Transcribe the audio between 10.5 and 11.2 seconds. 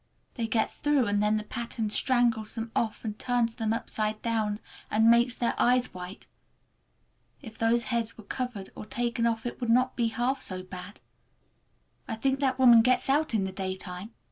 bad.